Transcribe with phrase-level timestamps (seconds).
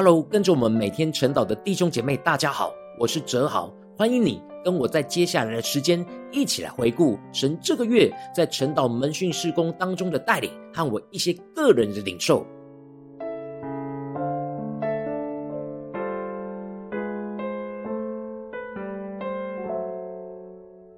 [0.00, 12.46] Hello，跟着我们每天晨祷的弟兄姐妹，大家好，我是哲豪，欢迎你跟我在接下来的时间一起来回顾神这个月在晨祷门训事工当中的带领和我一些个人的领受。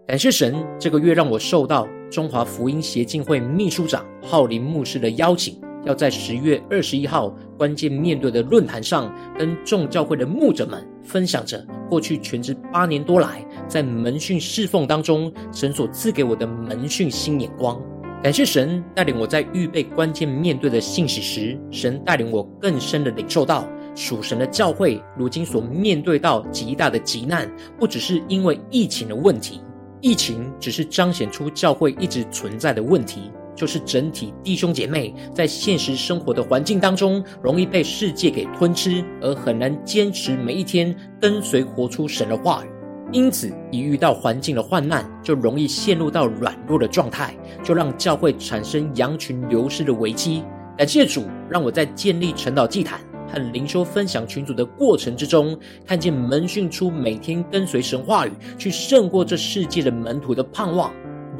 [0.07, 17.81] 感谢神，这个月让我受到中华福音协进会秘书长浩林牧师的邀请，要在十月二十一号关键面对的论坛上，跟众教会的牧者们分享着过去全职八年多来，在门训侍奉当中，神所赐给我的门训新眼光。
[18.23, 29.63] 感谢神带领我在预备关键面对的信息时，神带领我更深的领受到属神的教会如今所面对到极大的急难，不只是因为疫情的问题。
[30.03, 33.31] 疫情只是彰显出教会一直存在的问题，
[33.61, 42.71] 就是整体弟兄姐妹在现实生活的环境当中，容易被世界给吞吃，而很难坚持每一天跟随活出神的话语。
[43.13, 50.43] 因此，一遇到环境的患难，就容易陷入到软弱的状态，就让教会产生羊群流失的危机。
[50.79, 52.99] 感谢主，让我在建立晨祷祭坛。
[53.33, 60.91] 和灵修分享群组的过程之中，看见门训出每天跟随神话语，去胜过这世界的门徒的盼望。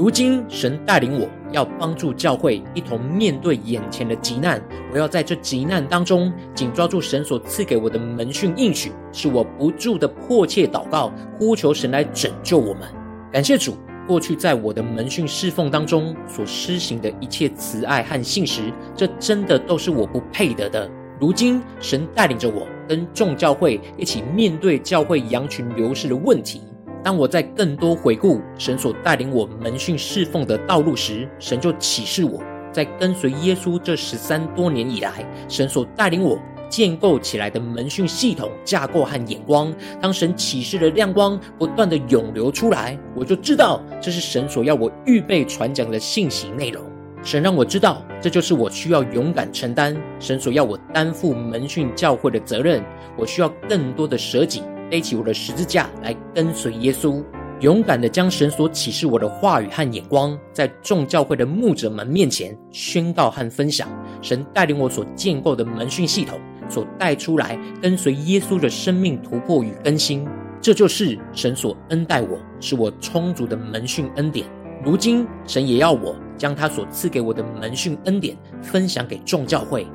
[0.01, 4.59] 如今神带领我要帮助教会一同面对眼前的急难，
[4.91, 12.85] 我要在这急难当中紧抓住神所赐给我的门训应许，是我不住的迫切祷告，呼求神来拯救我们。
[13.31, 13.77] 感谢主，
[14.09, 20.91] 过去在我的门训侍奉当中所施行的一切慈爱和信实，这真的都是我不配得的。
[21.21, 26.63] 如今，神带领着我跟众教会一起面对教会羊群流失的问题。
[27.03, 39.75] 当我在更多回顾神所带领我门训侍奉的道路时，神就启示我，在跟随耶稣这十三多年以来，神所带领我建构起来的门训系统架构和眼光。
[40.01, 46.85] 当神启示的亮光不断地涌流出来，我就知道这是神所要我预备传讲的信息内容。
[47.23, 52.83] 神让我知道，这就是我需要勇敢承担神所要我担负门训教会的责任。
[53.17, 57.25] 我需要更多的舍己，背起我的十字架来跟随耶稣，
[57.61, 63.89] 勇敢的将神所启示我的话语和眼光，在众教会的牧者们面前宣告和分享。
[64.21, 70.27] 神带领我所建构的门训系统，所带出来跟随耶稣的生命突破与更新，
[70.61, 74.47] 这就是神所恩待我，是我充足的门训恩典。
[74.85, 79.87] 如今，神也要我将他所赐给我的门训恩典分享给众教会。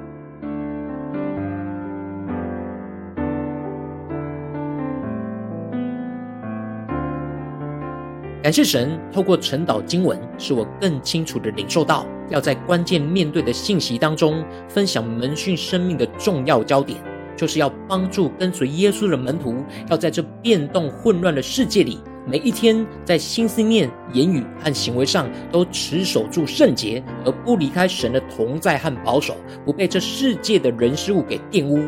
[8.45, 16.99] 感谢神，透过晨祷经文，使我更清楚地领受到，要在关键面对的信息当中，分享门训生命的重要焦点，
[17.35, 19.55] 就是要帮助跟随耶稣的门徒，
[19.89, 21.97] 要在这变动混乱的世界里。
[22.27, 29.35] 每一天，在心思念、言语和行为上，都持守住圣洁，而不离开神的同在和保守，
[29.65, 31.83] 不被这世界的人事物给玷污。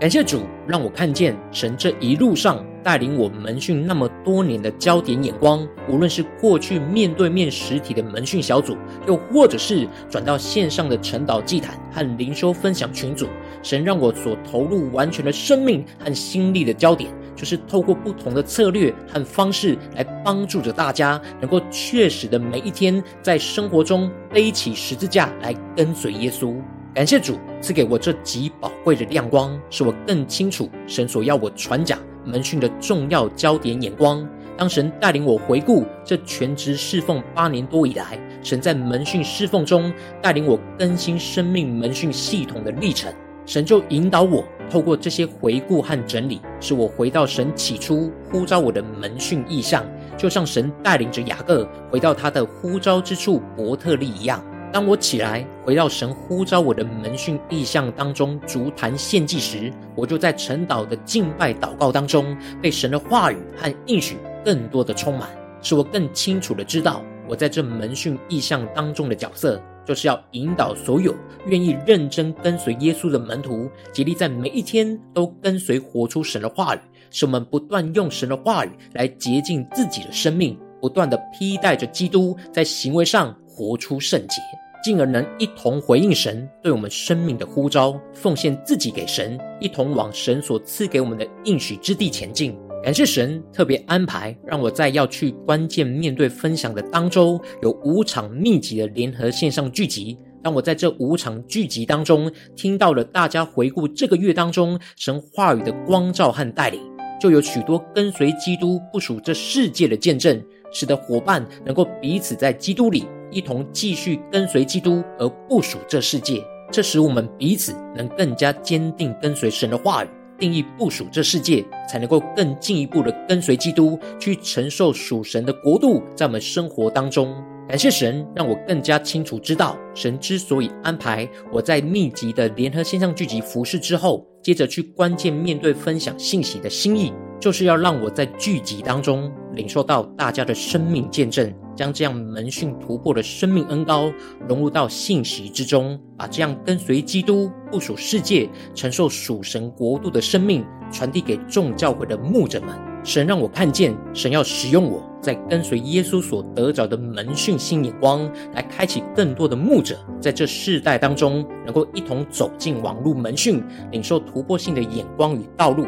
[0.00, 5.66] 感谢主，让我看见神这一路上带领我门训那么多年的焦点眼光。
[5.88, 8.76] 无论是过去面对面实体的门训小组，
[9.08, 13.26] 又或者是转到线上的晨祷祭坛和灵修分享群组，
[13.60, 17.10] 神让我所投入完全的生命和心力的焦点。
[17.34, 26.54] 就是透过不同的策略和方式来帮助着大家，能够确实的每一天在生活中背起十字架来跟随耶稣。
[26.98, 34.28] 感谢主赐给我这极宝贵的亮光，使我更清楚神所要我传讲门训的重要焦点眼光。
[34.56, 43.14] 当神带领我回顾这全职侍奉八年多以来，神在门训侍奉中带领我更新生命门训系统的历程。
[43.46, 54.44] 神就引导我，透过这些回顾和整理，使我回到神起初呼召我的门训意象，就像神带领着雅各回到他的呼召之处伯特利一样。
[54.72, 65.28] 当我起来回到神呼召我的门训意象当中筑坛献祭时，我就在晨祷的敬拜祷告当中，被神的话语和应许更多的充满，
[65.62, 69.60] 使我更清楚的知道我在这门训意象当中的角色。
[69.86, 71.14] 就是要引导所有
[71.46, 76.78] 愿意认真跟随耶稣的门徒，竭力在每一天都跟随活出神的话语，
[77.10, 84.40] 使我们不断用神的话语来洁净自己的生命，不断的披戴着基督，在行为上活出圣洁，
[84.84, 92.56] 进而能一同回应神对我们生命的呼召，奉献自己给神，一同往神所赐给我们的应许之地前进。
[92.84, 106.80] 感谢神特别安排，让我在要去关键面对分享的当周，有五场密集的联合线上聚集，当我在这五场聚集当中，听到了大家回顾这个月当中神话语的光照和带领，
[107.20, 110.40] 就有许多跟随基督不属这世界的见证，
[110.72, 116.42] 使得伙伴能够彼此在基督里一同继续跟随基督，而不属这世界。
[116.70, 120.08] 这使我们彼此能更加坚定跟随神的话语。
[120.38, 127.34] 定义部属这世界，才能够更进一步的跟随基督，去承受属神的国度在我们生活当中。
[127.66, 141.52] 感谢神，让我更加清楚知道，神之所以安排我在密集的联合线上聚集服事之后，接着去关键面对分享信息的心意，就是要让我在聚集当中领受到大家的生命见证。
[141.76, 144.12] 将这样门训突破的生命恩膏
[144.48, 152.70] 融入到信息之中，把这样跟随基督、不属世界、承受属神国度的生命传递给众教会的牧者们。
[153.04, 163.62] 神让我看见，神要使用我在跟随耶稣所得着的门训新眼光，来开启更多的牧者，在这世代当中能够一同走进网络门训，
[163.92, 165.86] 领受突破性的眼光与道路。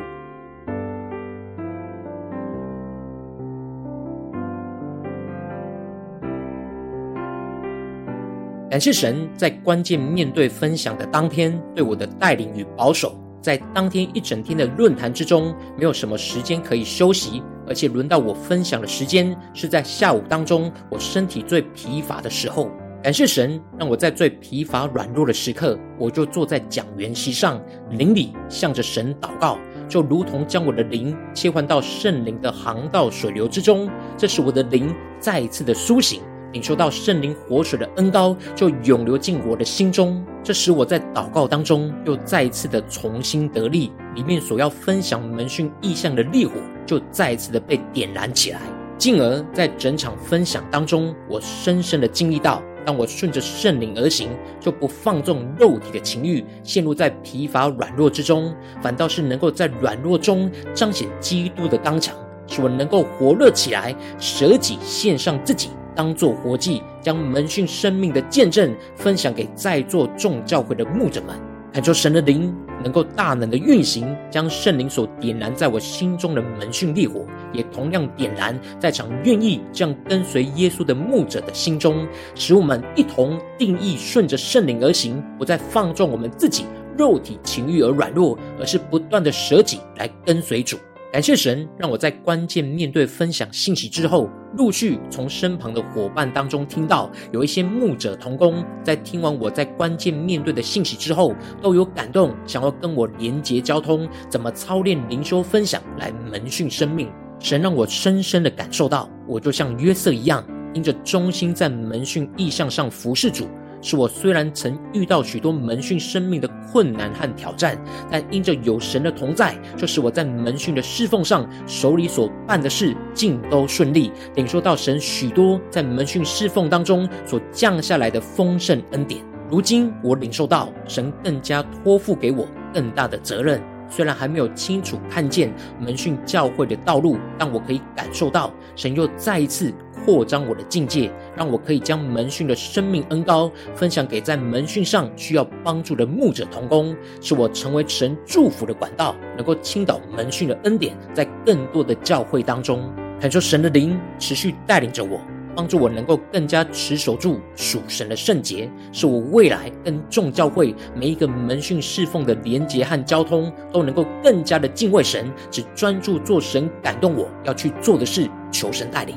[8.70, 22.70] 感谢神在关键面对分享的当天对我的带领与保守，在当天一整天的论坛之中，没有什么时间可以休息，而且轮到我分享的时间是在下午当中，我身体最疲乏的时候。
[23.02, 29.58] 感谢神让我在最疲乏软弱的时刻，我就坐在讲员席上，灵里向着神祷告，
[29.88, 36.20] 就如同将我的灵切换到圣灵的航道水流之中，这使我的灵再一次的苏醒。
[36.52, 43.92] 领受到圣灵活水的恩膏，就涌流进我的心中，这使我在祷告当中又再一次的重新得力。
[44.16, 46.54] 里面所要分享门训意象的烈火，
[46.84, 48.60] 就再一次的被点燃起来。
[48.98, 62.14] 进而在整场分享当中，我深深的经历到，当我顺着圣灵而行，就不放纵肉体的情欲，陷入在疲乏软弱之中，反倒是能够在软弱中彰显基督的刚强，
[62.46, 65.70] 使我能够活络起来，舍己献上自己。
[66.00, 71.38] 当做活祭，将门训生命的见证分享给在座众教会的牧者们，
[71.74, 72.50] 恳求神的灵
[72.82, 86.64] 能够大能的运行，将圣灵所点燃在我心中的门训烈火，也同样点燃在场愿意这样跟随耶稣的牧者的心中，使我们一同定义顺着圣灵而行，不再放纵我们自己
[86.96, 90.78] 肉体情欲而软弱，而是不断的舍己来跟随主。
[91.12, 107.10] 感谢神，让我在关键面对分享信息之后，陆续从身旁的伙伴当中听到，有一些牧者同工在听完我在关键面对的信息之后，都有感动，想要跟我连结交通，怎么操练灵修分享来门训生命。
[107.40, 113.48] 神让我深深的感受到，我就像约瑟一样，因着忠心在门训意向上服侍主。
[113.82, 117.78] 是我虽然曾遇到许多门训生命的困难和挑战，
[118.10, 129.24] 但因着有神的同在，就使我在门训的侍奉上手里所办的事尽都顺利，领受到神许多在门训侍奉当中所降下来的丰盛恩典。
[129.50, 133.60] 如今我领受到神更加托付给我更大的责任。
[133.92, 139.74] 虽然还没有清楚看见门训教会的道路，但我可以感受到神又再一次
[140.04, 155.20] 扩张我的境界，让我可以将门训的生命恩膏分享给在门训上需要帮助的牧者同工，使我成为神祝福的管道，能够倾倒门训的恩典在更多的教会当中，恳求神的灵持续带领着我。
[155.52, 169.16] 帮助我能够更加持守住属神的圣洁，使我未来跟众教会每一个门训侍奉的连结和交通，都能够更加的敬畏神，只专注做神感动我要去做的事，求神带领。